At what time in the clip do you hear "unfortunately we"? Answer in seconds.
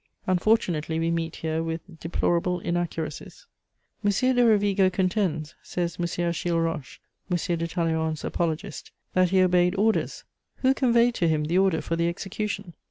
0.25-1.11